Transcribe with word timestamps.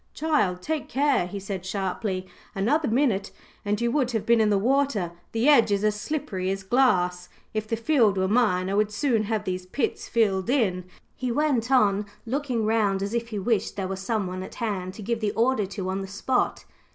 "Child, 0.15 0.63
take 0.63 0.89
care," 0.89 1.27
he 1.27 1.39
said 1.39 1.63
sharply, 1.63 2.25
"another 2.55 2.87
minute, 2.87 3.29
and 3.63 3.79
you 3.79 3.91
would 3.91 4.09
have 4.13 4.25
been 4.25 4.41
in 4.41 4.49
the 4.49 4.57
water. 4.57 5.11
The 5.31 5.47
edge 5.47 5.71
is 5.71 5.83
as 5.83 5.93
slippery 5.93 6.49
as 6.49 6.63
glass. 6.63 7.29
If 7.53 7.67
the 7.67 7.75
field 7.75 8.17
were 8.17 8.27
mine, 8.27 8.67
I 8.71 8.73
would 8.73 8.89
soon 8.91 9.25
have 9.25 9.43
these 9.43 9.67
pits 9.67 10.07
filled 10.07 10.49
in," 10.49 10.85
he 11.15 11.31
went 11.31 11.69
on, 11.71 12.07
looking 12.25 12.65
round 12.65 13.03
as 13.03 13.13
if 13.13 13.27
he 13.27 13.37
wished 13.37 13.75
there 13.75 13.87
were 13.87 13.95
some 13.95 14.25
one 14.25 14.41
at 14.41 14.55
hand 14.55 14.95
to 14.95 15.03
give 15.03 15.19
the 15.19 15.33
order 15.33 15.67
to 15.67 15.89
on 15.91 16.01
the 16.01 16.07
spot. 16.07 16.65